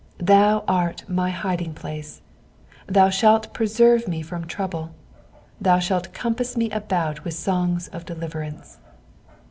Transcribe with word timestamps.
7 0.15 0.25
Thou 0.25 0.63
art 0.67 1.07
my 1.07 1.29
hiding 1.29 1.75
place; 1.75 2.21
thou 2.87 3.09
shalt 3.11 3.53
preserve 3.53 4.07
me 4.07 4.23
from 4.23 4.47
trouble; 4.47 4.95
thou 5.61 5.77
shalt 5.77 6.11
compass 6.11 6.57
me 6.57 6.71
about 6.71 7.23
with 7.23 7.35
songs 7.35 7.87
of 7.89 8.03
deliverance. 8.03 8.79